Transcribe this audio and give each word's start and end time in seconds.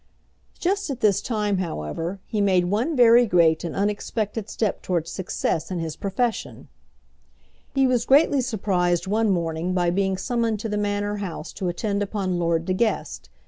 Just 0.57 0.89
at 0.89 1.01
this 1.01 1.21
time, 1.21 1.59
however, 1.59 2.19
he 2.25 2.41
made 2.41 2.65
one 2.65 2.95
very 2.95 3.27
great 3.27 3.63
and 3.63 3.75
unexpected 3.75 4.49
step 4.49 4.81
towards 4.81 5.11
success 5.11 5.69
in 5.69 5.77
his 5.77 5.95
profession. 5.95 6.69
He 7.75 7.85
was 7.85 8.05
greatly 8.05 8.41
surprised 8.41 9.05
one 9.05 9.29
morning 9.29 9.75
by 9.75 9.91
being 9.91 10.17
summoned 10.17 10.59
to 10.61 10.69
the 10.69 10.75
Manor 10.75 11.17
House 11.17 11.53
to 11.53 11.67
attend 11.69 12.01
upon 12.01 12.39
Lord 12.39 12.65
De 12.65 12.73
Guest. 12.73 13.29